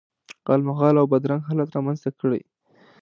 غالمغال 0.47 0.95
او 1.01 1.05
بد 1.11 1.23
رنګ 1.29 1.41
حالت 1.47 1.69
رامنځته 1.75 2.09
کړي. 2.21 2.41